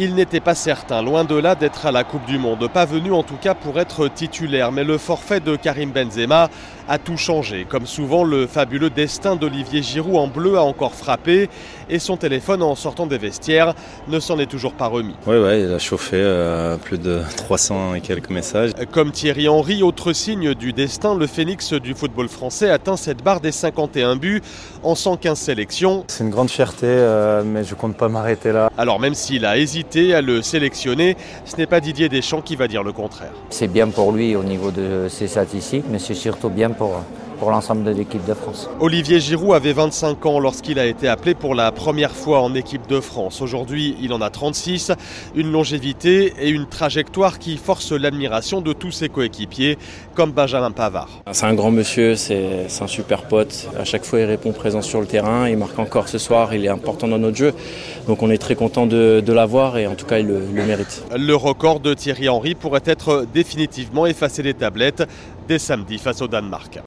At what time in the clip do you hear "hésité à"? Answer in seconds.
29.58-30.20